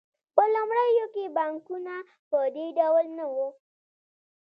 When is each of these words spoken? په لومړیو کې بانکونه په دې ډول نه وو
په 0.35 0.43
لومړیو 0.55 1.05
کې 1.13 1.23
بانکونه 1.37 1.95
په 2.29 2.39
دې 2.55 2.67
ډول 2.79 3.05
نه 3.17 3.25
وو 3.33 3.47